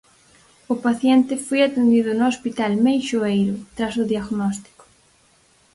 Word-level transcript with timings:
O 0.73 0.75
paciente 0.85 1.33
foi 1.45 1.61
atendido 1.63 2.11
no 2.15 2.25
hospital 2.31 2.71
Meixoeiro, 2.85 3.55
tras 3.77 3.93
o 4.01 4.09
diagnóstico. 4.11 4.83